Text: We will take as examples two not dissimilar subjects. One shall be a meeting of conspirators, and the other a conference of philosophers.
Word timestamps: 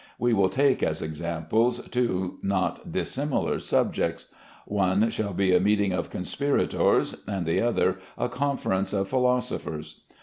We 0.17 0.33
will 0.33 0.49
take 0.49 0.81
as 0.81 1.03
examples 1.03 1.79
two 1.91 2.39
not 2.41 2.91
dissimilar 2.91 3.59
subjects. 3.59 4.29
One 4.65 5.11
shall 5.11 5.31
be 5.31 5.53
a 5.53 5.59
meeting 5.59 5.91
of 5.93 6.09
conspirators, 6.09 7.15
and 7.27 7.45
the 7.45 7.61
other 7.61 7.99
a 8.17 8.27
conference 8.27 8.93
of 8.93 9.07
philosophers. 9.07 10.01